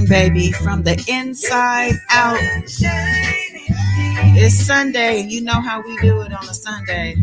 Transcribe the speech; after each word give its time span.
baby, 0.07 0.51
from 0.51 0.83
the 0.83 1.03
inside 1.07 1.95
out. 2.11 2.39
It's 4.37 4.55
Sunday. 4.55 5.21
and 5.21 5.31
You 5.31 5.41
know 5.41 5.61
how 5.61 5.81
we 5.81 5.97
do 6.01 6.21
it 6.21 6.33
on 6.33 6.43
a 6.49 6.53
Sunday. 6.53 7.15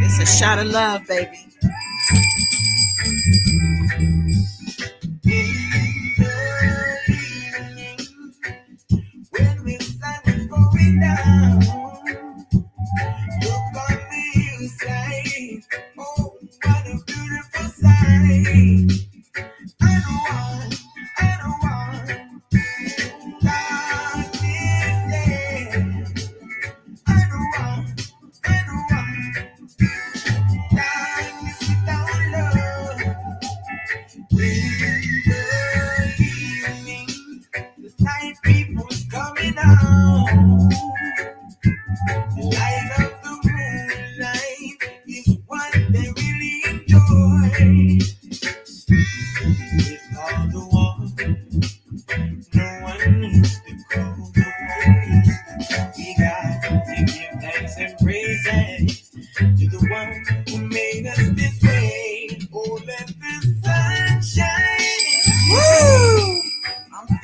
It's 0.00 0.20
a 0.20 0.26
shot 0.26 0.58
of 0.58 0.66
love, 0.68 1.06
baby. 1.06 1.38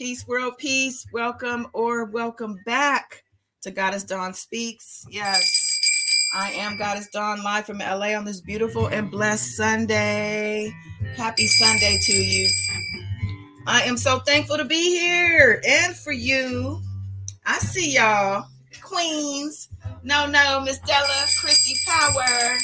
Peace, 0.00 0.26
world, 0.26 0.56
peace. 0.56 1.04
Welcome 1.12 1.66
or 1.74 2.06
welcome 2.06 2.58
back 2.64 3.22
to 3.60 3.70
Goddess 3.70 4.02
Dawn 4.02 4.32
Speaks. 4.32 5.04
Yes, 5.10 5.78
I 6.34 6.52
am 6.52 6.78
Goddess 6.78 7.08
Dawn 7.08 7.42
live 7.42 7.66
from 7.66 7.80
LA 7.80 8.14
on 8.14 8.24
this 8.24 8.40
beautiful 8.40 8.86
and 8.86 9.10
blessed 9.10 9.58
Sunday. 9.58 10.74
Happy 11.16 11.46
Sunday 11.46 11.98
to 12.00 12.14
you. 12.14 12.48
I 13.66 13.82
am 13.82 13.98
so 13.98 14.20
thankful 14.20 14.56
to 14.56 14.64
be 14.64 14.98
here 14.98 15.60
and 15.68 15.94
for 15.94 16.12
you. 16.12 16.80
I 17.44 17.58
see 17.58 17.96
y'all, 17.96 18.46
Queens. 18.80 19.68
No, 20.02 20.26
no, 20.26 20.62
Miss 20.64 20.78
Della, 20.78 21.26
Chrissy 21.42 21.78
Power. 21.86 22.56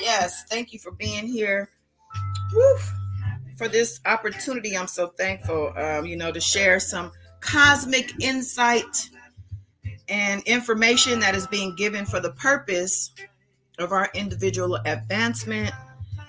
Yes, 0.00 0.42
thank 0.50 0.72
you 0.72 0.80
for 0.80 0.90
being 0.90 1.28
here. 1.28 1.70
Woo. 2.52 2.76
For 3.56 3.68
this 3.68 4.00
opportunity, 4.04 4.76
I'm 4.76 4.86
so 4.86 5.08
thankful. 5.08 5.72
Um, 5.76 6.06
you 6.06 6.16
know, 6.16 6.32
to 6.32 6.40
share 6.40 6.80
some 6.80 7.12
cosmic 7.40 8.22
insight 8.22 9.10
and 10.08 10.42
information 10.42 11.20
that 11.20 11.34
is 11.34 11.46
being 11.46 11.74
given 11.76 12.04
for 12.04 12.20
the 12.20 12.32
purpose 12.32 13.12
of 13.78 13.92
our 13.92 14.10
individual 14.14 14.76
advancement 14.84 15.72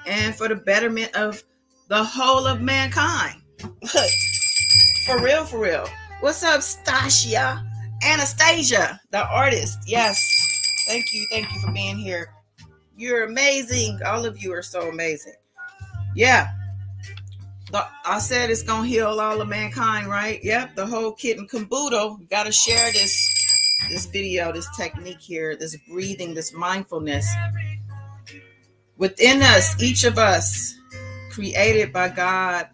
and 0.06 0.36
for 0.36 0.48
the 0.48 0.56
betterment 0.56 1.16
of 1.16 1.44
the 1.88 2.04
whole 2.04 2.46
of 2.46 2.62
mankind. 2.62 3.42
for 5.06 5.22
real, 5.24 5.46
for 5.46 5.60
real. 5.60 5.88
What's 6.20 6.44
up, 6.44 6.62
Stasia? 6.62 7.64
Anastasia, 8.04 9.00
the 9.12 9.26
artist. 9.28 9.80
Yes. 9.88 10.20
Thank 10.88 11.14
you. 11.14 11.26
Thank 11.32 11.52
you 11.54 11.60
for 11.60 11.72
being 11.72 11.98
here. 11.98 12.30
You're 12.96 13.24
amazing. 13.26 14.00
All 14.06 14.26
of 14.26 14.42
you 14.42 14.54
are 14.54 14.62
so 14.62 14.90
amazing. 14.90 15.34
Yeah. 16.16 16.50
The, 17.72 17.86
I 18.06 18.20
said 18.20 18.50
it's 18.50 18.64
gonna 18.64 18.88
heal 18.88 19.20
all 19.20 19.42
of 19.42 19.48
mankind, 19.48 20.08
right? 20.08 20.40
Yep, 20.44 20.76
the 20.76 20.86
whole 20.86 21.14
kit 21.14 21.38
and 21.38 21.50
caboodle. 21.50 22.20
Gotta 22.30 22.52
share 22.52 22.92
this 22.92 23.32
this 23.90 24.06
video, 24.06 24.52
this 24.52 24.68
technique 24.76 25.20
here, 25.20 25.56
this 25.56 25.76
breathing, 25.90 26.34
this 26.34 26.54
mindfulness 26.54 27.28
within 28.98 29.42
us, 29.42 29.82
each 29.82 30.04
of 30.04 30.18
us, 30.18 30.76
created 31.30 31.92
by 31.92 32.10
God 32.10 32.70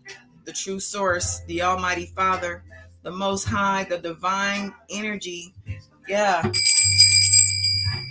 the 0.45 0.51
true 0.51 0.79
source, 0.79 1.41
the 1.47 1.61
Almighty 1.61 2.11
Father, 2.15 2.63
the 3.03 3.11
Most 3.11 3.45
High, 3.45 3.85
the 3.85 3.97
divine 3.97 4.73
energy 4.89 5.53
Yeah. 6.07 6.51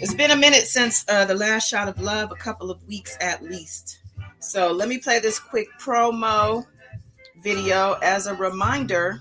It's 0.01 0.15
been 0.15 0.31
a 0.31 0.37
minute 0.37 0.67
since 0.67 1.05
uh, 1.09 1.27
the 1.27 1.35
last 1.35 1.69
shot 1.69 1.89
of 1.89 2.01
love, 2.01 2.33
a 2.33 2.37
couple 2.37 2.71
of 2.71 2.83
weeks 2.87 3.17
at 3.21 3.43
least. 3.43 4.00
So 4.41 4.73
let 4.73 4.89
me 4.89 4.97
play 4.97 5.19
this 5.19 5.39
quick 5.39 5.69
promo 5.79 6.67
video 7.43 7.99
as 8.03 8.27
a 8.27 8.35
reminder, 8.35 9.21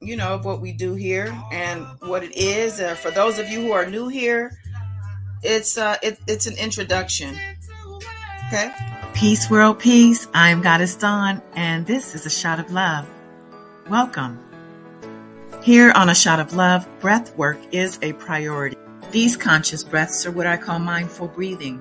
you 0.00 0.16
know, 0.16 0.34
of 0.34 0.44
what 0.44 0.60
we 0.60 0.72
do 0.72 0.94
here 0.94 1.32
and 1.52 1.86
what 2.00 2.24
it 2.24 2.36
is. 2.36 2.80
Uh, 2.80 2.96
for 2.96 3.12
those 3.12 3.38
of 3.38 3.48
you 3.48 3.60
who 3.60 3.72
are 3.72 3.86
new 3.86 4.08
here, 4.08 4.50
it's 5.44 5.78
uh, 5.78 5.96
it, 6.02 6.18
it's 6.26 6.46
an 6.46 6.56
introduction. 6.58 7.36
Okay. 8.48 8.72
Peace, 9.14 9.48
world 9.48 9.78
peace. 9.78 10.26
I'm 10.34 10.62
Goddess 10.62 10.96
Dawn, 10.96 11.40
and 11.54 11.86
this 11.86 12.16
is 12.16 12.26
a 12.26 12.30
shot 12.30 12.58
of 12.58 12.72
love. 12.72 13.08
Welcome. 13.88 14.38
Here 15.62 15.92
on 15.94 16.08
A 16.08 16.14
Shot 16.14 16.40
of 16.40 16.54
Love, 16.54 16.88
breath 17.00 17.36
work 17.36 17.58
is 17.70 18.00
a 18.02 18.14
priority. 18.14 18.76
These 19.12 19.36
conscious 19.36 19.84
breaths 19.84 20.26
are 20.26 20.32
what 20.32 20.48
I 20.48 20.56
call 20.56 20.80
mindful 20.80 21.28
breathing. 21.28 21.80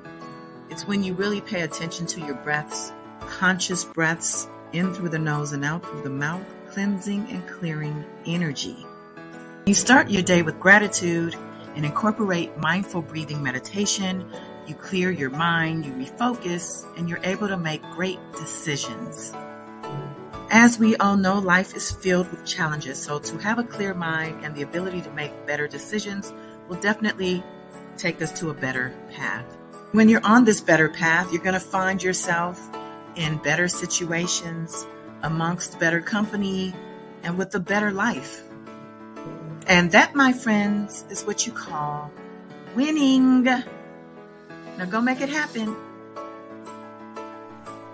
It's 0.69 0.86
when 0.86 1.04
you 1.04 1.13
really 1.16 1.42
pay 1.42 1.62
attention 1.62 2.06
to 2.07 2.21
your 2.21 2.36
breaths, 2.36 2.94
conscious 3.21 3.83
breaths 3.83 4.48
in 4.71 4.94
through 4.94 5.10
the 5.10 5.19
nose 5.19 5.51
and 5.51 5.66
out 5.66 5.83
through 5.83 6.04
the 6.04 6.10
mouth, 6.12 6.45
cleansing 6.69 7.27
and 7.30 7.48
clearing 7.48 8.06
energy. 8.25 8.86
You 9.66 9.74
start 9.74 10.10
your 10.10 10.21
day 10.21 10.44
with 10.44 10.60
gratitude 10.60 11.36
and 11.75 11.86
incorporate 11.86 12.57
mindful 12.57 13.01
breathing 13.01 13.42
meditation. 13.42 14.31
You 14.68 14.75
clear 14.75 15.10
your 15.12 15.31
mind, 15.31 15.86
you 15.86 15.92
refocus, 15.94 16.86
and 16.98 17.10
you're 17.10 17.24
able 17.24 17.48
to 17.48 17.57
make 17.57 17.81
great 17.92 18.19
decisions. 18.33 19.33
As 20.51 20.80
we 20.80 20.95
all 20.98 21.18
know, 21.18 21.39
life 21.39 21.75
is 21.75 21.92
filled 21.92 22.30
with 22.31 22.45
challenges, 22.45 23.00
so 23.00 23.19
to 23.19 23.38
have 23.38 23.60
a 23.60 23.63
clear 23.63 23.94
mind 23.94 24.44
and 24.44 24.56
the 24.56 24.62
ability 24.62 25.01
to 25.01 25.12
make 25.12 25.48
better 25.48 25.68
decisions 25.68 26.31
will 26.68 26.80
definitely 26.80 27.44
take 27.98 28.21
us 28.21 28.31
to 28.39 28.50
a 28.50 28.54
better 28.54 28.94
path. 29.12 29.59
When 29.92 30.08
you're 30.08 30.24
on 30.24 30.46
this 30.46 30.62
better 30.62 30.88
path, 30.88 31.32
you're 31.34 31.42
going 31.42 31.56
to 31.56 31.60
find 31.60 32.02
yourself 32.04 32.62
in 33.16 33.38
better 33.38 33.68
situations, 33.68 34.86
amongst 35.24 35.80
better 35.80 36.00
company, 36.00 36.76
and 37.24 37.40
with 37.40 37.56
a 37.56 37.60
better 37.60 37.92
life. 37.92 38.44
And 39.66 39.92
that, 39.92 40.14
my 40.14 40.32
friends, 40.32 41.06
is 41.10 41.24
what 41.24 41.48
you 41.48 41.54
call 41.54 42.12
winning. 42.76 43.44
Now 43.44 44.86
go 44.88 45.02
make 45.02 45.22
it 45.22 45.30
happen. 45.30 45.76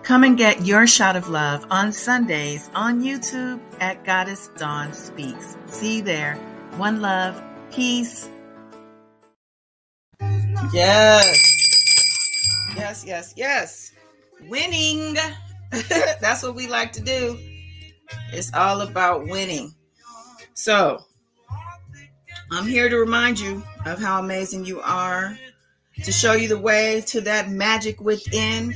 Come 0.04 0.24
and 0.24 0.38
get 0.38 0.66
your 0.66 0.86
shot 0.88 1.16
of 1.16 1.30
love 1.30 1.66
on 1.72 1.94
Sundays 1.94 2.70
on 2.76 3.02
YouTube 3.02 3.60
at 3.80 4.04
Goddess 4.04 4.50
Dawn 4.58 4.94
Speaks. 4.94 5.58
See 5.68 5.98
you 5.98 6.02
there. 6.04 6.36
One 6.76 7.02
love, 7.02 7.42
peace. 7.72 8.30
Yes. 10.74 11.55
Yes, 12.76 13.06
yes, 13.06 13.34
yes. 13.36 13.92
Winning. 14.48 15.16
That's 15.72 16.44
what 16.44 16.56
we 16.56 16.68
like 16.68 16.92
to 16.94 17.02
do. 17.02 17.40
It's 18.32 18.54
all 18.54 18.82
about 18.82 19.28
winning. 19.28 19.74
So, 20.54 21.00
I'm 22.52 22.68
here 22.68 22.90
to 22.90 22.98
remind 22.98 23.40
you 23.40 23.64
of 23.86 24.00
how 24.00 24.20
amazing 24.20 24.66
you 24.66 24.82
are, 24.82 25.38
to 26.04 26.12
show 26.12 26.34
you 26.34 26.48
the 26.48 26.60
way 26.60 27.02
to 27.08 27.22
that 27.22 27.50
magic 27.50 28.00
within 28.02 28.74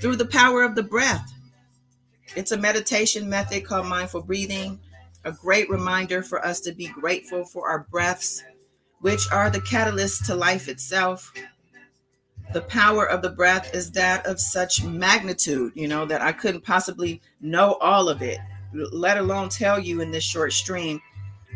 through 0.00 0.16
the 0.16 0.26
power 0.26 0.62
of 0.62 0.74
the 0.74 0.82
breath. 0.82 1.32
It's 2.34 2.52
a 2.52 2.56
meditation 2.56 3.28
method 3.28 3.64
called 3.64 3.86
mindful 3.86 4.22
breathing, 4.22 4.80
a 5.24 5.32
great 5.32 5.70
reminder 5.70 6.22
for 6.22 6.44
us 6.44 6.60
to 6.60 6.72
be 6.72 6.86
grateful 6.88 7.44
for 7.44 7.68
our 7.68 7.86
breaths, 7.90 8.42
which 9.00 9.30
are 9.30 9.50
the 9.50 9.60
catalyst 9.60 10.26
to 10.26 10.34
life 10.34 10.68
itself. 10.68 11.32
The 12.56 12.62
power 12.62 13.04
of 13.04 13.20
the 13.20 13.28
breath 13.28 13.74
is 13.74 13.90
that 13.90 14.24
of 14.24 14.40
such 14.40 14.82
magnitude, 14.82 15.72
you 15.74 15.86
know, 15.86 16.06
that 16.06 16.22
I 16.22 16.32
couldn't 16.32 16.64
possibly 16.64 17.20
know 17.38 17.74
all 17.82 18.08
of 18.08 18.22
it, 18.22 18.38
let 18.72 19.18
alone 19.18 19.50
tell 19.50 19.78
you 19.78 20.00
in 20.00 20.10
this 20.10 20.24
short 20.24 20.54
stream. 20.54 21.02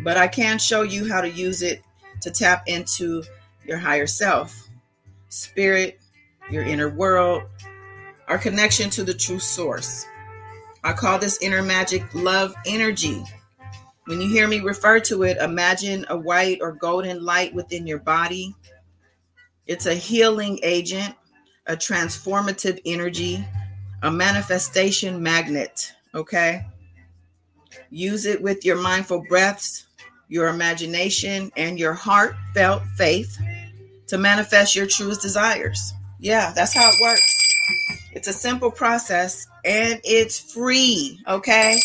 But 0.04 0.18
I 0.18 0.28
can 0.28 0.58
show 0.58 0.82
you 0.82 1.10
how 1.10 1.22
to 1.22 1.30
use 1.30 1.62
it 1.62 1.82
to 2.20 2.30
tap 2.30 2.64
into 2.66 3.22
your 3.64 3.78
higher 3.78 4.06
self, 4.06 4.68
spirit, 5.30 5.98
your 6.50 6.64
inner 6.64 6.90
world, 6.90 7.44
our 8.28 8.36
connection 8.36 8.90
to 8.90 9.02
the 9.02 9.14
true 9.14 9.38
source. 9.38 10.04
I 10.84 10.92
call 10.92 11.18
this 11.18 11.40
inner 11.40 11.62
magic 11.62 12.14
love 12.14 12.54
energy. 12.66 13.24
When 14.04 14.20
you 14.20 14.28
hear 14.28 14.46
me 14.46 14.60
refer 14.60 15.00
to 15.00 15.22
it, 15.22 15.38
imagine 15.38 16.04
a 16.10 16.18
white 16.18 16.58
or 16.60 16.72
golden 16.72 17.24
light 17.24 17.54
within 17.54 17.86
your 17.86 18.00
body. 18.00 18.54
It's 19.70 19.86
a 19.86 19.94
healing 19.94 20.58
agent, 20.64 21.14
a 21.68 21.76
transformative 21.76 22.80
energy, 22.84 23.46
a 24.02 24.10
manifestation 24.10 25.22
magnet. 25.22 25.92
Okay. 26.12 26.66
Use 27.88 28.26
it 28.26 28.42
with 28.42 28.64
your 28.64 28.82
mindful 28.82 29.24
breaths, 29.28 29.86
your 30.26 30.48
imagination, 30.48 31.52
and 31.56 31.78
your 31.78 31.92
heartfelt 31.92 32.82
faith 32.96 33.40
to 34.08 34.18
manifest 34.18 34.74
your 34.74 34.86
truest 34.86 35.22
desires. 35.22 35.94
Yeah, 36.18 36.52
that's 36.52 36.74
how 36.74 36.88
it 36.88 37.00
works. 37.00 38.10
It's 38.10 38.26
a 38.26 38.32
simple 38.32 38.72
process 38.72 39.46
and 39.64 40.00
it's 40.02 40.52
free, 40.52 41.22
okay? 41.28 41.78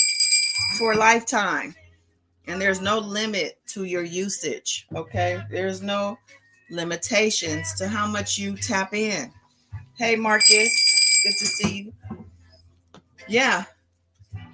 For 0.80 0.94
a 0.94 0.98
lifetime. 0.98 1.76
And 2.48 2.60
there's 2.60 2.81
no 2.81 2.98
limit 2.98 3.60
to 3.74 3.84
your 3.84 4.04
usage, 4.04 4.88
okay? 4.96 5.44
There's 5.52 5.84
no 5.84 6.18
limitations 6.70 7.74
to 7.76 7.88
how 7.88 8.08
much 8.08 8.38
you 8.38 8.56
tap 8.58 8.94
in. 8.94 9.32
Hey, 9.98 10.16
Marcus, 10.16 11.22
good 11.24 11.34
to 11.40 11.46
see 11.46 11.78
you. 11.84 11.94
Yeah, 13.28 13.66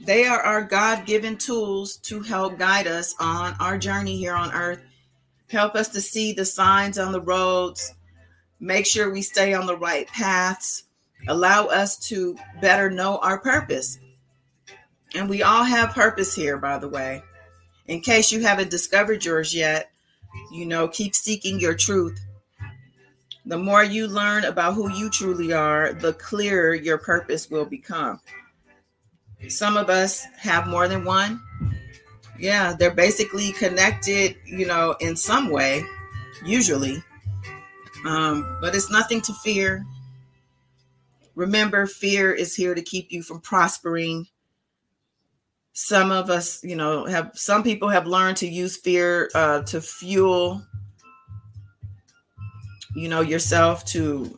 they 0.04 0.26
are 0.26 0.40
our 0.40 0.62
God 0.62 1.06
given 1.06 1.38
tools 1.38 1.98
to 1.98 2.22
help 2.22 2.58
guide 2.58 2.88
us 2.88 3.14
on 3.20 3.56
our 3.60 3.78
journey 3.78 4.18
here 4.18 4.36
on 4.36 4.52
earth, 4.52 4.82
help 5.50 5.76
us 5.76 5.90
to 5.90 6.02
see 6.02 6.34
the 6.34 6.46
signs 6.46 6.98
on 6.98 7.12
the 7.12 7.22
roads, 7.22 7.94
make 8.60 8.86
sure 8.86 9.12
we 9.12 9.22
stay 9.22 9.54
on 9.54 9.68
the 9.68 9.78
right 9.78 10.08
paths, 10.08 10.84
allow 11.28 11.66
us 11.66 11.98
to 12.08 12.36
better 12.62 12.90
know 12.90 13.18
our 13.20 13.40
purpose. 13.40 14.00
And 15.14 15.30
we 15.30 15.44
all 15.44 15.64
have 15.64 15.94
purpose 15.94 16.34
here, 16.34 16.58
by 16.58 16.78
the 16.78 16.88
way. 16.88 17.24
In 17.88 18.02
case 18.02 18.32
you 18.32 18.42
haven't 18.42 18.70
discovered 18.70 19.26
yours 19.26 19.54
yet, 19.54 19.91
you 20.52 20.66
know, 20.66 20.88
keep 20.88 21.16
seeking 21.16 21.60
your 21.60 21.76
truth. 21.76 22.20
The 23.46 23.58
more 23.58 23.84
you 23.84 24.08
learn 24.08 24.46
about 24.46 24.76
who 24.76 24.92
you 24.92 25.10
truly 25.10 25.52
are, 25.52 25.94
the 25.94 26.14
clearer 26.14 26.76
your 26.76 26.98
purpose 26.98 27.50
will 27.50 27.66
become. 27.66 28.20
Some 29.48 29.78
of 29.78 29.90
us 29.90 30.26
have 30.38 30.68
more 30.68 30.88
than 30.88 31.04
one. 31.04 31.42
Yeah, 32.38 32.74
they're 32.78 32.94
basically 32.94 33.52
connected, 33.54 34.36
you 34.46 34.68
know, 34.68 34.96
in 35.00 35.16
some 35.16 35.50
way, 35.50 35.84
usually. 36.46 37.04
Um, 38.06 38.58
but 38.62 38.76
it's 38.76 38.92
nothing 38.92 39.22
to 39.22 39.34
fear. 39.34 39.86
Remember, 41.36 41.88
fear 41.88 42.32
is 42.32 42.56
here 42.56 42.76
to 42.76 42.82
keep 42.82 43.12
you 43.12 43.24
from 43.24 43.42
prospering. 43.42 44.28
Some 45.74 46.12
of 46.12 46.30
us, 46.30 46.64
you 46.64 46.76
know, 46.76 47.06
have 47.06 47.32
some 47.34 47.64
people 47.64 47.90
have 47.90 48.06
learned 48.06 48.38
to 48.38 48.48
use 48.48 48.76
fear 48.76 49.30
uh, 49.34 49.62
to 49.64 49.80
fuel, 49.80 50.62
you 52.94 53.08
know, 53.08 53.22
yourself 53.22 53.86
to 53.86 54.38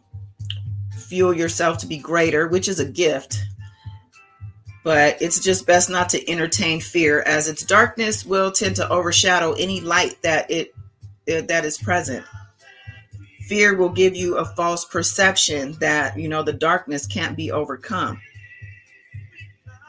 fuel 0.96 1.34
yourself 1.34 1.80
to 1.80 1.88
be 1.88 1.98
greater, 1.98 2.48
which 2.48 2.68
is 2.68 2.80
a 2.80 2.86
gift. 2.86 3.44
But 4.84 5.22
it's 5.22 5.40
just 5.40 5.66
best 5.66 5.90
not 5.90 6.10
to 6.10 6.30
entertain 6.30 6.82
fear, 6.82 7.22
as 7.22 7.48
its 7.48 7.66
darkness 7.66 8.26
will 8.26 8.52
tend 8.52 8.76
to 8.76 8.90
overshadow 8.90 9.54
any 9.54 9.80
light 9.80 10.22
that 10.22 10.52
it, 10.52 10.76
it 11.26 11.48
that 11.48 11.66
is 11.66 11.78
present. 11.80 12.26
Fear 13.48 13.78
will 13.78 13.90
give 13.90 14.16
you 14.16 14.38
a 14.38 14.46
false 14.46 14.86
perception 14.86 15.74
that 15.80 16.18
you 16.18 16.28
know 16.28 16.44
the 16.44 16.54
darkness 16.54 17.08
can't 17.08 17.36
be 17.36 17.52
overcome 17.52 18.20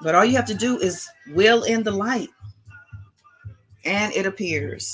but 0.05 0.15
all 0.15 0.25
you 0.25 0.37
have 0.37 0.45
to 0.45 0.55
do 0.55 0.79
is 0.79 1.09
will 1.33 1.65
in 1.65 1.83
the 1.83 1.91
light 1.91 2.29
and 3.87 4.13
it 4.13 4.27
appears. 4.27 4.93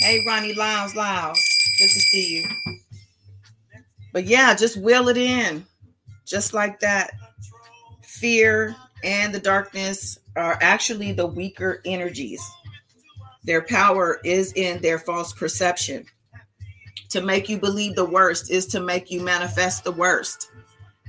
Hey 0.00 0.22
ronnie 0.26 0.52
lyles 0.52 0.94
lyles 0.94 1.40
good 1.78 1.88
to 1.88 2.00
see 2.00 2.42
you. 2.42 2.76
But 4.12 4.24
yeah 4.24 4.54
just 4.54 4.76
will 4.76 5.08
it 5.08 5.16
in. 5.16 5.64
Just 6.26 6.52
like 6.52 6.80
that 6.80 7.12
fear 8.02 8.74
and 9.04 9.32
the 9.32 9.40
darkness 9.40 10.18
are 10.36 10.58
actually 10.60 11.12
the 11.12 11.26
weaker 11.26 11.80
energies. 11.84 12.42
Their 13.44 13.62
power 13.62 14.20
is 14.24 14.52
in 14.54 14.82
their 14.82 14.98
false 14.98 15.32
perception. 15.32 16.04
To 17.10 17.22
make 17.22 17.48
you 17.48 17.58
believe 17.58 17.96
the 17.96 18.04
worst 18.04 18.50
is 18.50 18.66
to 18.66 18.80
make 18.80 19.10
you 19.10 19.20
manifest 19.20 19.84
the 19.84 19.92
worst. 19.92 20.50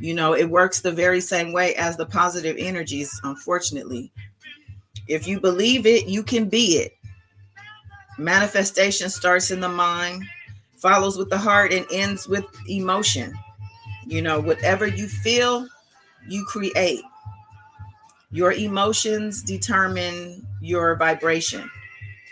You 0.01 0.15
know, 0.15 0.33
it 0.33 0.49
works 0.49 0.81
the 0.81 0.91
very 0.91 1.21
same 1.21 1.53
way 1.53 1.75
as 1.75 1.95
the 1.95 2.07
positive 2.07 2.55
energies, 2.57 3.21
unfortunately. 3.23 4.11
If 5.07 5.27
you 5.27 5.39
believe 5.39 5.85
it, 5.85 6.07
you 6.07 6.23
can 6.23 6.49
be 6.49 6.77
it. 6.77 6.97
Manifestation 8.17 9.11
starts 9.11 9.51
in 9.51 9.59
the 9.59 9.69
mind, 9.69 10.23
follows 10.77 11.19
with 11.19 11.29
the 11.29 11.37
heart, 11.37 11.71
and 11.71 11.85
ends 11.91 12.27
with 12.27 12.45
emotion. 12.67 13.31
You 14.07 14.23
know, 14.23 14.39
whatever 14.39 14.87
you 14.87 15.07
feel, 15.07 15.67
you 16.27 16.45
create. 16.45 17.03
Your 18.31 18.53
emotions 18.53 19.43
determine 19.43 20.47
your 20.61 20.95
vibration, 20.95 21.69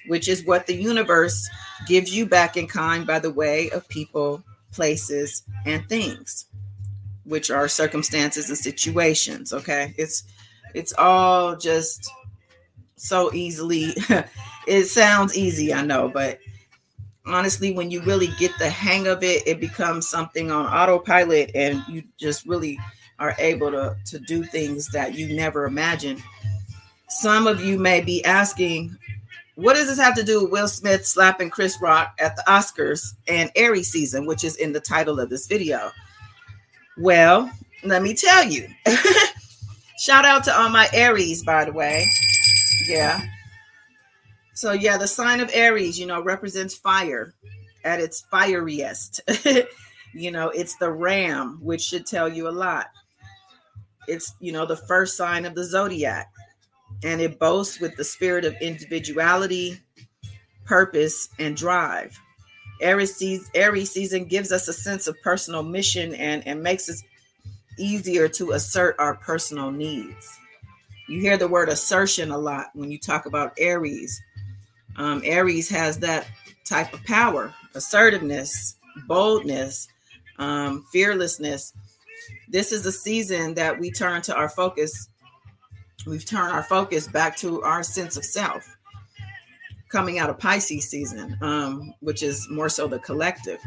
which 0.08 0.28
is 0.28 0.44
what 0.44 0.66
the 0.66 0.76
universe 0.76 1.48
gives 1.88 2.16
you 2.16 2.26
back 2.26 2.58
in 2.58 2.66
kind 2.66 3.06
by 3.06 3.20
the 3.20 3.32
way 3.32 3.70
of 3.70 3.88
people, 3.90 4.44
places, 4.72 5.44
and 5.66 5.88
things, 5.88 6.46
which 7.30 7.52
are 7.52 7.68
circumstances 7.68 8.50
and 8.50 8.58
situations. 8.58 9.54
Okay. 9.54 9.94
It's 9.98 10.24
it's 10.74 10.94
all 10.98 11.56
just 11.56 12.10
so 12.96 13.34
easily 13.34 13.94
it 14.68 14.86
sounds 14.86 15.38
easy, 15.38 15.74
I 15.74 15.82
know, 15.82 16.10
but 16.10 16.40
honestly, 17.26 17.74
when 17.74 17.92
you 17.92 18.02
really 18.02 18.30
get 18.40 18.52
the 18.60 18.70
hang 18.70 19.08
of 19.08 19.24
it, 19.24 19.48
it 19.48 19.60
becomes 19.60 20.08
something 20.08 20.52
on 20.52 20.66
autopilot 20.66 21.52
and 21.56 21.84
you 21.88 22.04
just 22.18 22.46
really 22.46 22.80
are 23.20 23.36
able 23.40 23.72
to, 23.72 23.96
to 24.06 24.20
do 24.20 24.44
things 24.44 24.88
that 24.90 25.16
you 25.16 25.36
never 25.36 25.66
imagined. 25.66 26.22
Some 27.10 27.48
of 27.48 27.64
you 27.64 27.78
may 27.78 28.02
be 28.02 28.24
asking, 28.24 28.98
what 29.56 29.74
does 29.74 29.88
this 29.88 30.00
have 30.00 30.16
to 30.16 30.24
do 30.24 30.44
with 30.44 30.52
Will 30.52 30.68
Smith 30.68 31.06
slapping 31.06 31.50
Chris 31.50 31.82
Rock 31.82 32.16
at 32.20 32.36
the 32.36 32.44
Oscars 32.48 33.14
and 33.28 33.52
Aries 33.56 33.92
season, 33.92 34.26
which 34.26 34.44
is 34.44 34.56
in 34.56 34.72
the 34.72 34.80
title 34.80 35.20
of 35.20 35.30
this 35.30 35.48
video? 35.48 35.92
Well, 37.00 37.50
let 37.84 38.04
me 38.04 38.14
tell 38.14 38.44
you. 38.44 38.68
Shout 40.00 40.26
out 40.26 40.44
to 40.46 40.58
all 40.58 40.70
my 40.70 40.90
Aries, 40.94 41.44
by 41.44 41.64
the 41.64 41.72
way. 41.72 42.06
Yeah. 42.88 43.22
So, 44.54 44.74
yeah, 44.74 44.98
the 44.98 45.08
sign 45.08 45.40
of 45.40 45.50
Aries, 45.54 45.98
you 45.98 46.06
know, 46.06 46.22
represents 46.22 46.74
fire 46.76 47.34
at 47.86 48.02
its 48.02 48.26
fieriest. 48.32 49.22
you 50.14 50.32
know, 50.32 50.50
it's 50.50 50.76
the 50.76 50.92
ram, 50.92 51.60
which 51.62 51.82
should 51.82 52.06
tell 52.06 52.28
you 52.28 52.50
a 52.50 52.52
lot. 52.52 52.88
It's, 54.10 54.34
you 54.42 54.52
know, 54.52 54.66
the 54.66 54.76
first 54.76 55.16
sign 55.16 55.46
of 55.46 55.56
the 55.56 55.64
zodiac, 55.64 56.30
and 57.04 57.22
it 57.22 57.40
boasts 57.40 57.80
with 57.80 57.96
the 57.96 58.04
spirit 58.04 58.44
of 58.44 58.56
individuality, 58.60 59.80
purpose, 60.66 61.30
and 61.40 61.56
drive. 61.56 62.20
Aries, 62.82 63.50
Aries 63.54 63.92
season 63.92 64.26
gives 64.26 64.52
us 64.52 64.68
a 64.68 64.74
sense 64.74 65.08
of 65.08 65.22
personal 65.22 65.64
mission 65.64 66.14
and, 66.16 66.46
and 66.48 66.64
makes 66.64 66.90
it 66.90 67.02
easier 67.78 68.28
to 68.30 68.52
assert 68.52 68.96
our 69.00 69.16
personal 69.16 69.72
needs. 69.72 70.40
You 71.08 71.22
hear 71.22 71.38
the 71.38 71.48
word 71.48 71.70
assertion 71.70 72.32
a 72.32 72.38
lot 72.38 72.68
when 72.74 72.92
you 72.92 72.98
talk 72.98 73.26
about 73.26 73.54
Aries. 73.58 74.22
Um, 74.98 75.22
Aries 75.26 75.70
has 75.70 76.00
that 76.00 76.28
type 76.66 76.94
of 76.94 77.04
power, 77.06 77.54
assertiveness, 77.74 78.76
boldness, 79.08 79.88
um, 80.38 80.86
fearlessness 80.92 81.74
this 82.48 82.72
is 82.72 82.86
a 82.86 82.92
season 82.92 83.54
that 83.56 83.80
we 83.80 83.92
turn 83.92 84.22
to 84.24 84.36
our 84.36 84.50
focus. 84.50 85.08
We've 86.08 86.26
turned 86.26 86.52
our 86.52 86.64
focus 86.64 87.08
back 87.08 87.36
to 87.38 87.62
our 87.62 87.84
sense 87.84 88.18
of 88.18 88.26
self 88.26 88.76
coming 89.90 90.20
out 90.20 90.30
of 90.30 90.40
Pisces 90.40 90.90
season, 90.90 91.38
um, 91.42 91.94
which 92.00 92.24
is 92.24 92.48
more 92.50 92.70
so 92.70 92.88
the 92.88 93.00
collective. 93.00 93.60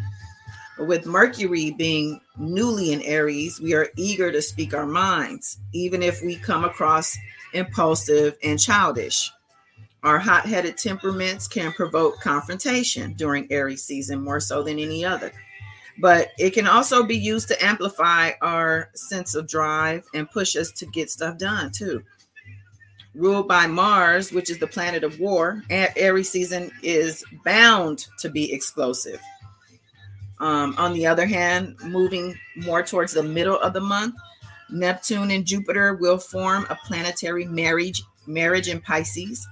With 0.79 1.07
Mercury 1.07 1.73
being 1.73 2.21
newly 2.39 2.93
in 2.93 3.03
Aries, 3.03 3.61
we 3.61 3.75
are 3.75 3.89
eager 3.97 4.33
to 4.33 4.41
speak 4.41 4.75
our 4.75 4.87
minds, 4.87 5.59
even 5.73 6.03
if 6.03 6.23
we 6.23 6.37
come 6.37 6.65
across 6.65 7.17
impulsive 7.53 8.37
and 8.43 8.59
childish. 8.59 9.31
Our 10.03 10.19
hot 10.19 10.47
headed 10.47 10.79
temperaments 10.79 11.47
can 11.47 11.73
provoke 11.73 12.21
confrontation 12.21 13.13
during 13.13 13.51
Aries 13.53 13.85
season 13.85 14.25
more 14.25 14.41
so 14.41 14.63
than 14.63 14.79
any 14.79 15.05
other 15.05 15.33
but 15.99 16.33
it 16.39 16.51
can 16.51 16.67
also 16.67 17.03
be 17.03 17.17
used 17.17 17.49
to 17.49 17.65
amplify 17.65 18.31
our 18.41 18.91
sense 18.95 19.35
of 19.35 19.47
drive 19.47 20.05
and 20.15 20.31
push 20.31 20.57
us 20.57 20.73
to 20.73 20.87
get 20.87 21.11
stuff 21.11 21.39
done 21.39 21.71
too. 21.71 22.03
Ruled 23.15 23.47
by 23.47 23.67
Mars, 23.67 24.33
which 24.33 24.49
is 24.49 24.59
the 24.59 24.67
planet 24.67 25.05
of 25.05 25.21
war, 25.21 25.63
Aries 25.69 26.31
season 26.31 26.71
is 26.83 27.23
bound 27.45 28.07
to 28.21 28.31
be 28.31 28.53
explosive. 28.53 29.21
Um, 30.41 30.75
on 30.79 30.95
the 30.95 31.07
other 31.07 31.27
hand, 31.27 31.77
moving 31.85 32.39
more 32.57 32.83
towards 32.83 33.13
the 33.13 33.23
middle 33.23 33.59
of 33.61 33.75
the 33.75 33.81
month, 33.81 34.15
Neptune 34.71 35.31
and 35.31 35.45
Jupiter 35.45 35.95
will 35.95 36.19
form 36.19 36.67
a 36.71 36.79
planetary 36.87 37.45
marriage 37.45 38.03
marriage 38.27 38.69
in 38.69 38.81
Pisces. 38.81 39.47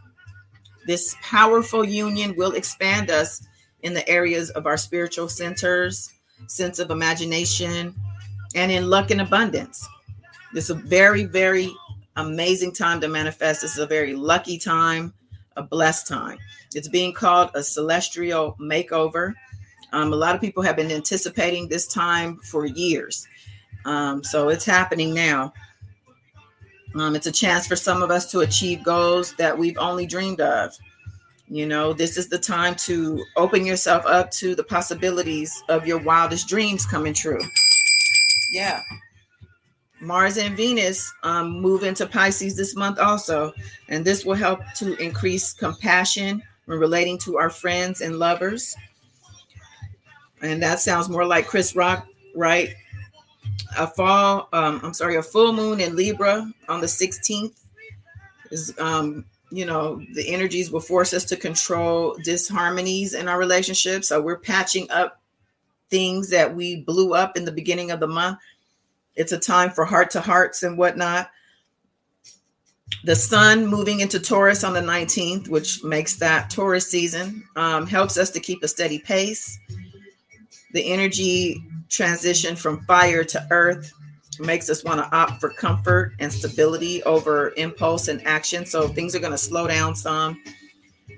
This 0.87 1.15
powerful 1.23 1.85
union 1.85 2.35
will 2.37 2.53
expand 2.53 3.11
us 3.11 3.47
in 3.83 3.95
the 3.95 4.09
areas 4.09 4.51
of 4.51 4.67
our 4.67 4.77
spiritual 4.77 5.29
centers, 5.29 6.11
sense 6.47 6.79
of 6.79 6.91
imagination, 6.91 7.95
and 8.55 8.73
in 8.73 8.89
luck 8.89 9.11
and 9.11 9.21
abundance. 9.21 9.87
This 10.53 10.65
is 10.65 10.71
a 10.71 10.75
very, 10.75 11.25
very 11.25 11.73
amazing 12.17 12.73
time 12.73 13.01
to 13.01 13.09
manifest. 13.09 13.63
This 13.63 13.73
is 13.73 13.79
a 13.79 13.87
very 13.87 14.15
lucky 14.15 14.59
time, 14.59 15.13
a 15.57 15.63
blessed 15.63 16.07
time. 16.07 16.39
It's 16.75 16.89
being 16.89 17.13
called 17.13 17.51
a 17.55 17.63
celestial 17.63 18.57
makeover. 18.61 19.35
Um, 19.93 20.13
a 20.13 20.17
lot 20.17 20.35
of 20.35 20.41
people 20.41 20.63
have 20.63 20.77
been 20.77 20.93
anticipating 20.93 21.69
this 21.69 21.87
time 21.87 22.39
for 22.39 22.67
years. 22.67 23.27
Um, 23.85 24.23
so 24.23 24.49
it's 24.49 24.65
happening 24.65 25.15
now. 25.15 25.53
Um, 26.95 27.15
it's 27.15 27.27
a 27.27 27.33
chance 27.33 27.67
for 27.67 27.77
some 27.77 28.03
of 28.03 28.11
us 28.11 28.31
to 28.33 28.41
achieve 28.41 28.83
goals 28.83 29.35
that 29.35 29.57
we've 29.57 29.79
only 29.79 30.07
dreamed 30.07 30.41
of. 30.41 30.77
You 31.49 31.67
know, 31.67 31.93
this 31.93 32.17
is 32.17 32.29
the 32.29 32.39
time 32.39 32.75
to 32.87 33.25
open 33.37 33.67
yourself 33.67 34.05
up 34.07 34.31
to 34.33 34.55
the 34.55 34.63
possibilities 34.63 35.63
of 35.69 35.87
your 35.87 35.99
wildest 35.99 36.49
dreams 36.49 36.87
coming 36.87 37.15
true. 37.15 37.41
Yeah. 38.53 38.83
Mars 40.01 40.37
and 40.37 40.57
Venus 40.57 41.13
um, 41.23 41.61
move 41.61 41.83
into 41.85 42.07
Pisces 42.07 42.57
this 42.57 42.75
month 42.75 42.99
also, 42.99 43.53
and 43.89 44.05
this 44.05 44.25
will 44.25 44.35
help 44.35 44.61
to 44.77 44.97
increase 44.97 45.53
compassion 45.53 46.43
when 46.67 46.79
relating 46.79 47.19
to 47.19 47.37
our 47.37 47.51
friends 47.51 48.01
and 48.01 48.19
lovers. 48.19 48.75
And 50.43 50.63
that 50.63 50.81
sounds 50.81 51.09
more 51.09 51.27
like 51.27 51.47
Chris 51.47 51.77
Rock, 51.77 52.07
right? 52.35 52.75
A 53.77 53.87
fall, 53.87 54.49
um, 54.53 54.81
I'm 54.83 54.95
sorry, 54.95 55.17
a 55.17 55.23
full 55.23 55.53
moon 55.53 55.81
in 55.81 55.97
Libra 55.97 56.51
on 56.69 56.81
the 56.81 56.87
16th 56.87 57.53
is 58.51 58.75
um, 58.79 59.25
you 59.51 59.65
know 59.65 60.01
the 60.15 60.29
energies 60.29 60.71
will 60.71 60.81
force 60.81 61.13
us 61.13 61.25
to 61.25 61.37
control 61.37 62.17
disharmonies 62.25 63.15
in 63.15 63.29
our 63.29 63.39
relationship 63.39 64.05
so 64.05 64.21
we're 64.21 64.39
patching 64.39 64.89
up 64.91 65.21
things 65.89 66.31
that 66.31 66.55
we 66.55 66.83
blew 66.83 67.15
up 67.15 67.37
in 67.37 67.45
the 67.45 67.53
beginning 67.53 67.91
of 67.91 68.01
the 68.01 68.07
month 68.07 68.39
it's 69.17 69.33
a 69.33 69.39
time 69.39 69.71
for 69.71 69.85
heart 69.85 70.11
to 70.11 70.21
hearts 70.21 70.63
and 70.63 70.79
whatnot 70.79 71.31
the 73.05 73.17
sun 73.17 73.67
moving 73.67 74.01
into 74.01 74.19
taurus 74.19 74.65
on 74.65 74.73
the 74.73 74.81
19th 74.81 75.49
which 75.49 75.83
makes 75.85 76.17
that 76.17 76.51
taurus 76.51 76.91
season 76.91 77.43
um, 77.57 77.87
helps 77.87 78.17
us 78.19 78.31
to 78.31 78.41
keep 78.41 78.63
a 78.63 78.69
steady 78.69 78.99
pace 78.99 79.59
the 80.73 80.93
energy 80.93 81.63
transition 81.89 82.55
from 82.55 82.85
fire 82.87 83.25
to 83.25 83.45
earth 83.51 83.93
makes 84.41 84.71
us 84.71 84.85
want 84.85 85.01
to 85.01 85.17
opt 85.17 85.41
for 85.41 85.51
comfort 85.51 86.15
and 86.19 86.33
stability 86.33 87.03
over 87.05 87.53
impulse 87.57 88.09
and 88.09 88.25
action. 88.27 88.67
So 88.67 88.89
things 88.89 89.15
are 89.15 89.21
going 89.21 89.33
to 89.33 89.39
slow 89.39 89.67
down 89.67 89.95
some. 89.95 90.41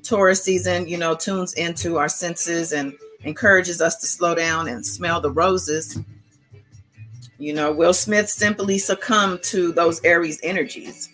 Taurus 0.02 0.42
season, 0.42 0.88
you 0.88 0.98
know, 0.98 1.14
tunes 1.14 1.54
into 1.54 1.98
our 1.98 2.08
senses 2.08 2.72
and 2.72 2.92
encourages 3.24 3.80
us 3.80 3.96
to 3.96 4.06
slow 4.06 4.34
down 4.34 4.68
and 4.68 4.84
smell 4.84 5.20
the 5.20 5.30
roses. 5.30 5.98
You 7.42 7.52
know, 7.52 7.72
Will 7.72 7.92
Smith 7.92 8.30
simply 8.30 8.78
succumbed 8.78 9.42
to 9.46 9.72
those 9.72 10.00
Aries 10.04 10.38
energies. 10.44 11.08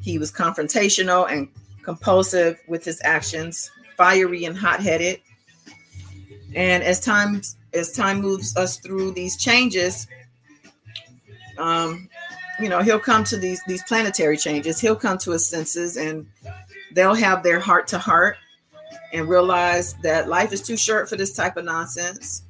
He 0.00 0.16
was 0.16 0.30
confrontational 0.30 1.28
and 1.28 1.48
compulsive 1.82 2.60
with 2.68 2.84
his 2.84 3.00
actions, 3.02 3.68
fiery 3.96 4.44
and 4.44 4.56
hot-headed. 4.56 5.20
And 6.54 6.84
as 6.84 7.00
time 7.00 7.42
as 7.74 7.90
time 7.90 8.20
moves 8.20 8.56
us 8.56 8.78
through 8.78 9.10
these 9.14 9.36
changes, 9.36 10.06
um, 11.58 12.08
you 12.60 12.68
know, 12.68 12.80
he'll 12.80 13.00
come 13.00 13.24
to 13.24 13.36
these 13.36 13.60
these 13.66 13.82
planetary 13.88 14.36
changes. 14.36 14.78
He'll 14.78 14.94
come 14.94 15.18
to 15.18 15.32
his 15.32 15.48
senses, 15.48 15.96
and 15.96 16.28
they'll 16.92 17.14
have 17.14 17.42
their 17.42 17.58
heart 17.58 17.88
to 17.88 17.98
heart 17.98 18.36
and 19.12 19.28
realize 19.28 19.94
that 20.04 20.28
life 20.28 20.52
is 20.52 20.62
too 20.62 20.76
short 20.76 21.08
for 21.08 21.16
this 21.16 21.34
type 21.34 21.56
of 21.56 21.64
nonsense. 21.64 22.45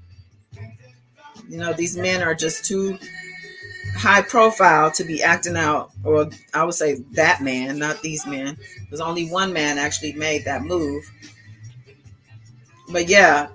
You 1.48 1.58
know, 1.58 1.72
these 1.72 1.96
men 1.96 2.22
are 2.22 2.34
just 2.34 2.64
too 2.64 2.98
high 3.96 4.22
profile 4.22 4.90
to 4.92 5.04
be 5.04 5.22
acting 5.22 5.56
out, 5.56 5.90
or 6.04 6.28
I 6.54 6.64
would 6.64 6.74
say 6.74 6.96
that 7.12 7.42
man, 7.42 7.78
not 7.78 8.02
these 8.02 8.26
men. 8.26 8.56
There's 8.88 9.00
only 9.00 9.28
one 9.30 9.52
man 9.52 9.78
actually 9.78 10.12
made 10.12 10.44
that 10.44 10.62
move. 10.62 11.10
But 12.90 13.08
yeah, 13.08 13.48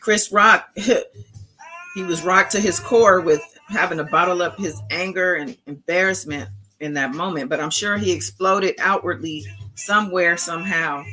Chris 0.00 0.30
Rock, 0.30 0.68
he 1.94 2.02
was 2.02 2.22
rocked 2.22 2.52
to 2.52 2.60
his 2.60 2.78
core 2.78 3.20
with 3.20 3.40
having 3.68 3.98
to 3.98 4.04
bottle 4.04 4.42
up 4.42 4.58
his 4.58 4.80
anger 4.90 5.34
and 5.34 5.56
embarrassment 5.66 6.48
in 6.80 6.94
that 6.94 7.14
moment, 7.14 7.48
but 7.48 7.60
I'm 7.60 7.70
sure 7.70 7.96
he 7.96 8.12
exploded 8.12 8.74
outwardly 8.78 9.44
somewhere, 9.74 10.36
somehow. 10.36 11.04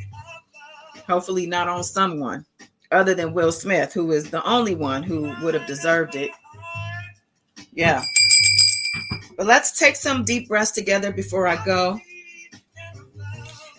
Hopefully, 1.06 1.46
not 1.46 1.68
on 1.68 1.84
someone 1.84 2.46
other 2.90 3.14
than 3.14 3.34
Will 3.34 3.52
Smith, 3.52 3.92
who 3.92 4.12
is 4.12 4.30
the 4.30 4.44
only 4.48 4.74
one 4.74 5.02
who 5.02 5.34
would 5.42 5.54
have 5.54 5.66
deserved 5.66 6.14
it. 6.14 6.30
Yeah. 7.72 8.02
But 9.36 9.46
let's 9.46 9.78
take 9.78 9.96
some 9.96 10.24
deep 10.24 10.48
breaths 10.48 10.70
together 10.70 11.12
before 11.12 11.46
I 11.46 11.62
go. 11.64 11.98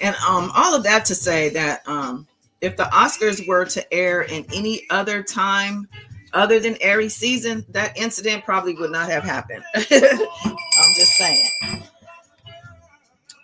And 0.01 0.15
um, 0.27 0.51
all 0.53 0.75
of 0.75 0.83
that 0.83 1.05
to 1.05 1.15
say 1.15 1.49
that 1.49 1.87
um, 1.87 2.27
if 2.61 2.75
the 2.75 2.83
Oscars 2.85 3.47
were 3.47 3.65
to 3.65 3.93
air 3.93 4.23
in 4.23 4.45
any 4.53 4.85
other 4.89 5.23
time 5.23 5.87
other 6.33 6.59
than 6.59 6.75
Aries 6.81 7.15
season, 7.15 7.65
that 7.69 7.97
incident 7.97 8.43
probably 8.43 8.75
would 8.75 8.91
not 8.91 9.09
have 9.09 9.23
happened. 9.23 9.63
I'm 9.75 10.95
just 10.95 11.13
saying. 11.13 11.47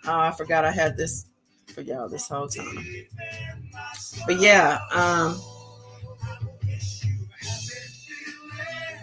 Oh, 0.04 0.18
I 0.18 0.32
forgot 0.32 0.64
I 0.64 0.72
had 0.72 0.96
this 0.96 1.26
for 1.68 1.80
y'all 1.80 2.08
this 2.08 2.28
whole 2.28 2.48
time. 2.48 2.86
But 4.26 4.40
yeah, 4.40 4.78
um, 4.92 5.40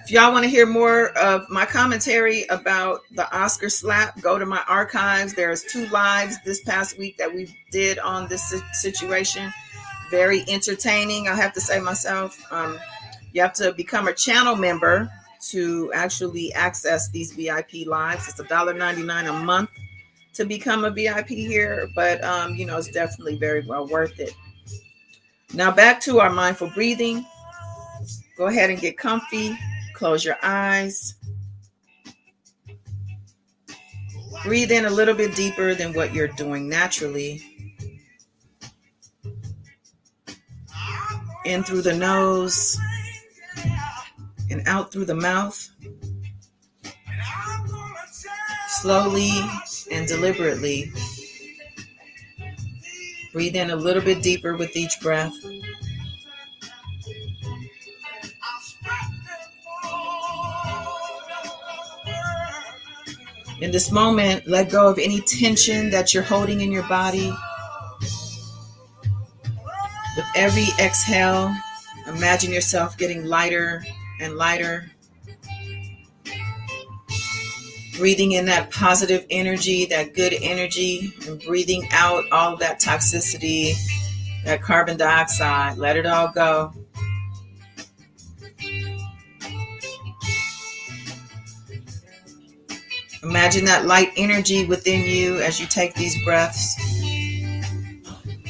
if 0.09 0.13
y'all 0.13 0.31
want 0.31 0.43
to 0.43 0.49
hear 0.49 0.65
more 0.65 1.09
of 1.17 1.47
my 1.49 1.67
commentary 1.67 2.45
about 2.49 3.01
the 3.11 3.31
Oscar 3.31 3.69
slap, 3.69 4.19
go 4.21 4.39
to 4.39 4.45
my 4.45 4.63
archives. 4.67 5.35
There's 5.35 5.63
two 5.63 5.85
lives 5.89 6.37
this 6.43 6.63
past 6.63 6.97
week 6.97 7.17
that 7.17 7.31
we 7.31 7.55
did 7.71 7.99
on 7.99 8.27
this 8.27 8.53
situation. 8.73 9.53
Very 10.09 10.43
entertaining, 10.47 11.27
I 11.27 11.35
have 11.35 11.53
to 11.53 11.61
say 11.61 11.79
myself. 11.79 12.41
Um, 12.51 12.79
you 13.33 13.41
have 13.43 13.53
to 13.53 13.71
become 13.73 14.07
a 14.07 14.13
channel 14.13 14.55
member 14.55 15.11
to 15.49 15.91
actually 15.93 16.53
access 16.53 17.09
these 17.09 17.33
VIP 17.33 17.85
lives. 17.85 18.27
It's 18.27 18.41
$1.99 18.41 19.29
a 19.29 19.33
month 19.43 19.69
to 20.33 20.43
become 20.43 20.85
a 20.85 20.89
VIP 20.89 21.27
here, 21.27 21.87
but 21.95 22.23
um, 22.23 22.55
you 22.55 22.65
know, 22.65 22.77
it's 22.77 22.91
definitely 22.91 23.37
very 23.37 23.63
well 23.67 23.87
worth 23.87 24.19
it. 24.19 24.33
Now 25.53 25.71
back 25.71 25.99
to 26.01 26.19
our 26.19 26.29
mindful 26.29 26.69
breathing. 26.69 27.25
Go 28.37 28.47
ahead 28.47 28.69
and 28.69 28.79
get 28.79 28.97
comfy. 28.97 29.57
Close 29.93 30.23
your 30.23 30.37
eyes. 30.43 31.15
Breathe 34.45 34.71
in 34.71 34.85
a 34.85 34.89
little 34.89 35.15
bit 35.15 35.35
deeper 35.35 35.75
than 35.75 35.93
what 35.93 36.13
you're 36.13 36.27
doing 36.27 36.69
naturally. 36.69 37.43
In 41.45 41.63
through 41.63 41.81
the 41.81 41.95
nose 41.95 42.77
and 44.49 44.65
out 44.67 44.91
through 44.91 45.05
the 45.05 45.15
mouth. 45.15 45.69
Slowly 48.67 49.31
and 49.91 50.07
deliberately. 50.07 50.91
Breathe 53.31 53.55
in 53.55 53.69
a 53.69 53.75
little 53.75 54.01
bit 54.01 54.23
deeper 54.23 54.55
with 54.55 54.75
each 54.75 54.99
breath. 55.01 55.33
In 63.61 63.71
this 63.71 63.91
moment, 63.91 64.47
let 64.47 64.71
go 64.71 64.87
of 64.89 64.97
any 64.97 65.19
tension 65.21 65.89
that 65.89 66.13
you're 66.13 66.23
holding 66.23 66.61
in 66.61 66.71
your 66.71 66.87
body. 66.87 67.33
With 70.15 70.25
every 70.35 70.67
exhale, 70.79 71.53
imagine 72.07 72.53
yourself 72.53 72.97
getting 72.97 73.25
lighter 73.25 73.83
and 74.21 74.35
lighter. 74.37 74.89
Breathing 77.99 78.31
in 78.31 78.45
that 78.45 78.71
positive 78.71 79.25
energy, 79.29 79.85
that 79.87 80.13
good 80.13 80.33
energy, 80.41 81.13
and 81.27 81.41
breathing 81.41 81.85
out 81.91 82.23
all 82.31 82.53
of 82.53 82.59
that 82.59 82.79
toxicity, 82.79 83.75
that 84.45 84.61
carbon 84.61 84.95
dioxide. 84.95 85.77
Let 85.77 85.97
it 85.97 86.05
all 86.05 86.29
go. 86.29 86.73
Imagine 93.21 93.65
that 93.65 93.85
light 93.85 94.13
energy 94.15 94.65
within 94.65 95.05
you 95.05 95.41
as 95.41 95.59
you 95.59 95.67
take 95.67 95.93
these 95.95 96.23
breaths. 96.23 96.75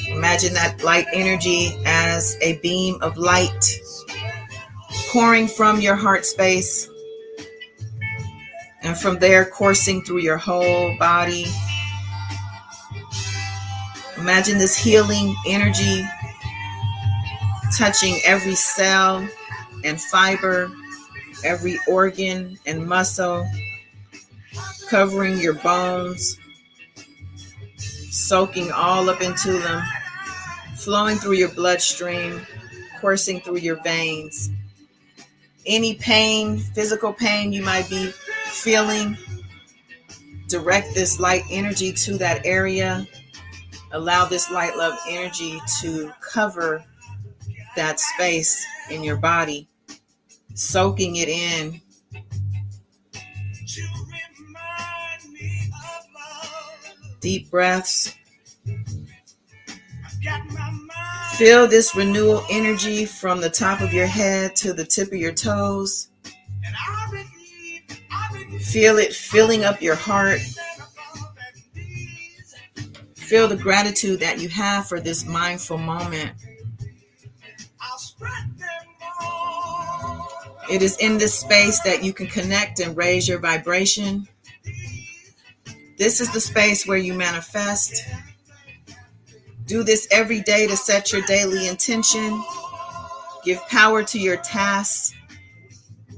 Imagine 0.10 0.54
that 0.54 0.84
light 0.84 1.08
energy 1.12 1.76
as 1.86 2.38
a 2.42 2.60
beam 2.60 3.00
of 3.02 3.18
light 3.18 3.80
pouring 5.12 5.48
from 5.48 5.82
your 5.82 5.96
heart 5.96 6.24
space 6.24 6.88
and 8.90 8.98
from 8.98 9.20
there 9.20 9.46
coursing 9.46 10.02
through 10.02 10.18
your 10.18 10.38
whole 10.38 10.98
body. 10.98 11.46
Imagine 14.18 14.58
this 14.58 14.76
healing 14.76 15.36
energy 15.46 16.04
touching 17.78 18.20
every 18.26 18.56
cell 18.56 19.30
and 19.84 20.02
fiber, 20.02 20.72
every 21.46 21.78
organ 21.88 22.58
and 22.66 22.84
muscle, 22.84 23.48
covering 24.90 25.38
your 25.38 25.54
bones, 25.54 26.40
soaking 28.10 28.72
all 28.72 29.08
up 29.08 29.22
into 29.22 29.52
them, 29.60 29.84
flowing 30.78 31.18
through 31.18 31.34
your 31.34 31.54
bloodstream, 31.54 32.42
coursing 33.00 33.40
through 33.42 33.58
your 33.58 33.80
veins 33.84 34.50
any 35.66 35.94
pain, 35.96 36.58
physical 36.58 37.14
pain 37.14 37.54
you 37.54 37.62
might 37.62 37.88
be 37.90 38.12
feeling, 38.50 39.18
direct 40.48 40.94
this 40.96 41.20
light 41.20 41.44
energy 41.50 41.94
to 41.94 42.18
that 42.18 42.46
area. 42.46 43.08
Allow 43.92 44.26
this 44.26 44.52
light 44.52 44.76
love 44.76 44.98
energy 45.08 45.60
to 45.82 46.12
cover 46.22 46.84
that 47.76 48.00
space 48.00 48.66
in 48.90 49.04
your 49.04 49.18
body, 49.18 49.68
soaking 50.54 51.16
it 51.18 51.30
in. 51.30 51.82
Deep 57.22 57.50
breaths. 57.52 58.16
Feel 61.36 61.68
this 61.68 61.96
renewal 61.96 62.44
energy 62.50 63.06
from 63.06 63.40
the 63.40 63.50
top 63.50 63.82
of 63.82 63.94
your 63.94 64.08
head 64.08 64.56
to 64.58 64.74
the 64.74 64.86
tip 64.86 65.08
of 65.08 65.18
your 65.18 65.32
toes. 65.32 66.10
Feel 68.62 68.98
it 68.98 69.14
filling 69.14 69.64
up 69.64 69.82
your 69.82 69.96
heart. 69.96 70.42
Feel 73.16 73.48
the 73.48 73.56
gratitude 73.56 74.20
that 74.20 74.40
you 74.40 74.50
have 74.50 74.88
for 74.88 75.00
this 75.00 75.26
mindful 75.26 75.78
moment. 75.78 76.32
It 80.72 80.82
is 80.82 80.98
in 80.98 81.18
this 81.18 81.34
space 81.34 81.80
that 81.82 82.04
you 82.04 82.14
can 82.14 82.28
connect 82.28 82.80
and 82.80 82.96
raise 82.96 83.28
your 83.28 83.40
vibration. 83.40 84.28
This 85.98 86.22
is 86.22 86.32
the 86.32 86.40
space 86.40 86.86
where 86.86 86.98
you 86.98 87.14
manifest 87.14 88.06
do 89.70 89.84
this 89.84 90.08
every 90.10 90.42
day 90.42 90.66
to 90.66 90.76
set 90.76 91.14
your 91.14 91.22
daily 91.22 91.68
intention. 91.68 92.44
Give 93.46 93.62
power 93.68 94.04
to 94.04 94.20
your 94.20 94.38
tasks, 94.38 95.14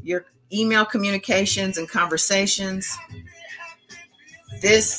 your 0.03 0.25
email 0.53 0.85
communications, 0.85 1.77
and 1.77 1.89
conversations. 1.89 2.97
This 4.61 4.97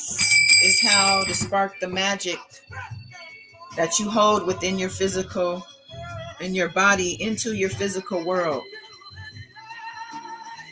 is 0.63 0.81
how 0.81 1.23
to 1.25 1.33
spark 1.33 1.79
the 1.79 1.87
magic 1.87 2.39
that 3.75 3.99
you 3.99 4.09
hold 4.09 4.45
within 4.45 4.77
your 4.77 4.89
physical 4.89 5.65
in 6.41 6.53
your 6.53 6.69
body 6.69 7.21
into 7.21 7.53
your 7.53 7.69
physical 7.69 8.23
world. 8.25 8.63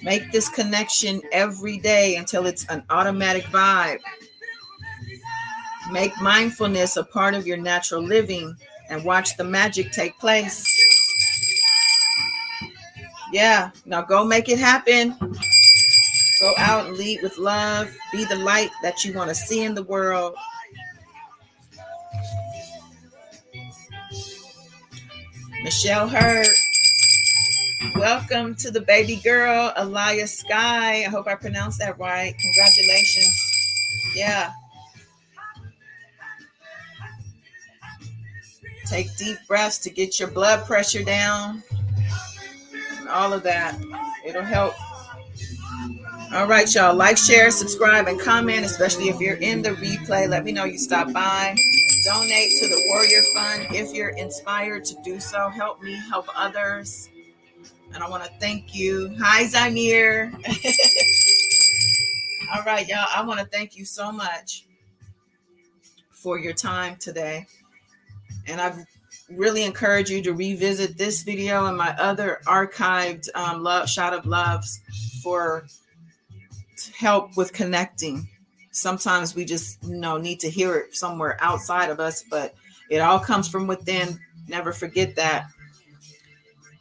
Make 0.04 0.32
this 0.32 0.50
connection 0.50 1.22
every 1.32 1.78
day 1.78 2.16
until 2.16 2.46
it's 2.46 2.66
an 2.66 2.84
automatic 2.90 3.44
vibe. 3.46 4.00
Make 5.92 6.20
mindfulness 6.22 6.98
a 6.98 7.04
part 7.04 7.36
of 7.36 7.46
your 7.46 7.58
natural 7.58 8.02
living 8.02 8.56
and 8.90 9.04
watch 9.06 9.38
the 9.38 9.44
magic 9.44 9.92
take 9.92 10.18
place. 10.20 10.66
Yeah, 13.32 13.72
now 13.86 14.02
go 14.02 14.26
make 14.26 14.50
it 14.50 14.60
happen. 14.60 15.16
Go 16.40 16.54
out 16.58 16.88
and 16.88 16.98
lead 16.98 17.22
with 17.22 17.38
love. 17.38 17.96
Be 18.12 18.26
the 18.26 18.36
light 18.36 18.72
that 18.84 19.06
you 19.06 19.14
want 19.14 19.30
to 19.30 19.36
see 19.36 19.64
in 19.64 19.74
the 19.74 19.84
world. 19.84 20.36
Michelle 25.64 26.08
Hurd. 26.10 26.48
Welcome 27.96 28.56
to 28.56 28.72
the 28.72 28.82
baby 28.82 29.18
girl, 29.18 29.72
Alaya 29.78 30.28
Sky. 30.28 31.06
I 31.06 31.10
hope 31.10 31.28
I 31.28 31.36
pronounced 31.36 31.80
that 31.80 31.98
right. 32.00 32.36
Congratulations. 32.38 34.14
Yeah. 34.16 34.52
Take 38.88 39.16
deep 39.16 39.38
breaths 39.48 39.78
to 39.80 39.90
get 39.90 40.20
your 40.20 40.30
blood 40.30 40.66
pressure 40.66 41.04
down. 41.04 41.64
All 43.12 43.34
of 43.34 43.44
that. 43.44 43.78
It'll 44.26 44.44
help. 44.44 44.74
All 46.34 46.48
right, 46.48 46.74
y'all. 46.74 46.96
Like, 46.96 47.18
share, 47.18 47.52
subscribe, 47.52 48.08
and 48.08 48.20
comment, 48.20 48.66
especially 48.66 49.10
if 49.10 49.20
you're 49.20 49.36
in 49.36 49.62
the 49.62 49.72
replay. 49.72 50.30
Let 50.30 50.46
me 50.46 50.54
know 50.54 50.64
you 50.64 50.78
stop 50.78 51.12
by. 51.12 51.56
donate 52.06 52.52
to 52.62 52.68
the 52.70 52.84
Warrior 52.88 53.22
Fund 53.34 53.76
if 53.76 53.94
you're 53.94 54.10
inspired 54.10 54.86
to 54.86 54.96
do 55.04 55.20
so. 55.20 55.50
Help 55.50 55.82
me 55.82 55.94
help 56.10 56.28
others. 56.34 57.10
And 57.94 58.02
I 58.02 58.10
want 58.10 58.24
to 58.24 58.30
thank 58.40 58.74
you. 58.74 59.14
Hi, 59.20 59.44
Zamir. 59.44 60.34
All 62.56 62.64
right, 62.64 62.88
y'all. 62.88 63.08
I 63.14 63.26
want 63.26 63.42
to 63.42 63.46
thank 63.46 63.76
you 63.76 63.84
so 63.84 64.12
much 64.12 64.66
for 66.12 66.40
your 66.40 66.54
time 66.54 66.96
today. 66.96 67.46
And 68.48 68.62
I've 68.62 68.86
really 69.36 69.64
encourage 69.64 70.10
you 70.10 70.22
to 70.24 70.34
revisit 70.34 70.98
this 70.98 71.24
video 71.24 71.66
and 71.66 71.78
my 71.78 71.96
other 71.98 72.40
archived 72.46 73.28
um, 73.36 73.64
love 73.64 73.90
shot 73.90 74.14
of 74.14 74.26
loves 74.26 74.82
for 75.24 75.66
help 76.98 77.36
with 77.38 77.54
connecting. 77.54 78.28
Sometimes 78.72 79.36
we 79.36 79.46
just 79.46 79.84
you 79.84 79.96
know 79.96 80.18
need 80.18 80.40
to 80.42 80.50
hear 80.50 80.76
it 80.78 80.96
somewhere 80.96 81.38
outside 81.42 81.90
of 81.90 82.00
us, 82.00 82.24
but 82.30 82.56
it 82.90 83.00
all 83.00 83.20
comes 83.20 83.48
from 83.48 83.68
within. 83.68 84.20
Never 84.48 84.74
forget 84.74 85.16
that. 85.16 85.48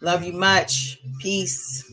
Love 0.01 0.25
you 0.25 0.33
much. 0.33 0.99
Peace. 1.21 1.85